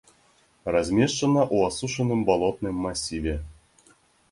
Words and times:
Размешчана 0.75 1.43
ў 1.53 1.57
асушаным 1.69 2.25
балотным 2.31 2.75
масіве. 2.89 3.39